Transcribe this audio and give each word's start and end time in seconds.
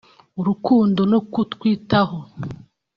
urukundo 0.41 1.01
no 1.11 1.19
kutwitaho 1.31 2.17